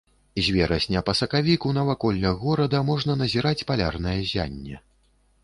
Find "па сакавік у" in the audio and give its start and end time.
1.09-1.73